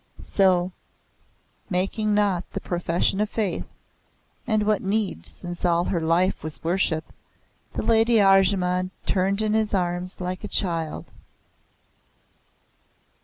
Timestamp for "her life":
5.83-6.41